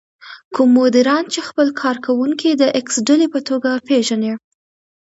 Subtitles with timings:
[0.55, 4.33] کوم مديران چې خپل کار کوونکي د ايکس ډلې په توګه پېژني.